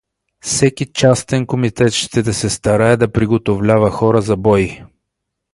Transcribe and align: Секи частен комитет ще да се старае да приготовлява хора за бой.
Секи 0.43 0.85
частен 0.93 1.45
комитет 1.45 1.93
ще 1.93 2.23
да 2.23 2.33
се 2.33 2.49
старае 2.49 2.97
да 2.97 3.11
приготовлява 3.11 3.91
хора 3.91 4.21
за 4.21 4.37
бой. 4.37 4.79